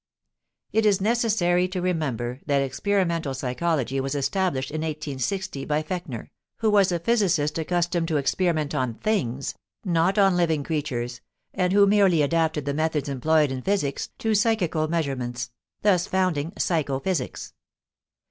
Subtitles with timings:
[0.71, 6.71] It is necessary to remember that experimental psychology was established in 1860 by Fechner, who
[6.71, 9.53] was a physicist accustomed to experiment on things,
[9.85, 11.21] not on living creatures,
[11.53, 15.51] and who merely adapted the methods employed in physics to psychical measurements,
[15.83, 17.53] thus founding psycho physics.